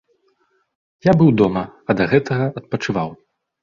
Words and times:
Я 1.09 1.13
быў 1.21 1.31
дома, 1.43 1.63
а 1.89 1.99
да 2.03 2.11
гэтага 2.17 2.53
адпачываў. 2.59 3.09